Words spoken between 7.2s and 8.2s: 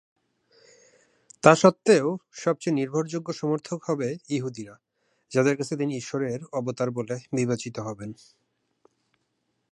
বিবেচিত হবেন।